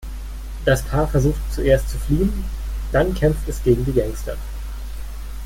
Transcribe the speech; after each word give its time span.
Das 0.65 0.81
Paar 0.81 1.07
versucht 1.07 1.39
zuerst 1.53 1.91
zu 1.91 1.99
fliehen, 1.99 2.43
dann 2.91 3.13
kämpft 3.13 3.47
es 3.47 3.61
gegen 3.61 3.85
die 3.85 3.93
Gangster. 3.93 4.35